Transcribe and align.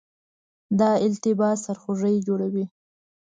دا 0.79 0.89
التباس 1.05 1.57
سرخوږی 1.65 2.17
جوړوي. 2.27 2.65